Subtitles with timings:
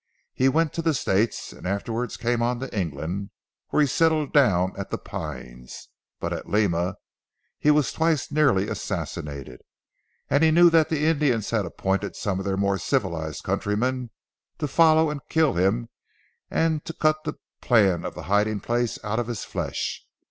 [0.33, 3.29] He went to the States, and afterwards came on to England
[3.69, 5.89] where he settled down at 'The Pines.'
[6.19, 6.95] But at Lima
[7.59, 9.61] he was twice nearly assassinated,
[10.27, 14.09] and knew that the Indians had appointed some of their more civilised countrymen
[14.57, 15.89] to follow and kill him
[16.49, 20.03] and to cut the plan of the hiding place out of his flesh.